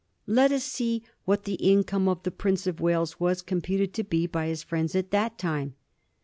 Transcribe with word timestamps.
Let 0.25 0.51
us 0.51 0.63
see 0.63 1.03
what 1.25 1.43
the 1.43 1.53
in 1.53 1.83
come 1.83 2.09
of 2.09 2.23
the 2.23 2.31
Prince 2.31 2.65
of 2.65 2.81
Wales 2.81 3.19
was 3.19 3.43
computed 3.43 3.93
to 3.93 4.03
be 4.03 4.25
by 4.25 4.47
his 4.47 4.63
friends 4.63 4.95
at 4.95 5.11
that 5.11 5.37
time. 5.37 5.75